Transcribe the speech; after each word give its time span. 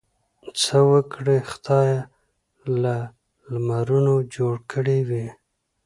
څه 0.61 0.77
وګړي 0.89 1.39
خدای 1.51 1.91
له 2.81 2.95
لمرونو 3.51 4.15
جوړ 4.35 4.55
کړي 4.71 4.99
وي. 5.09 5.27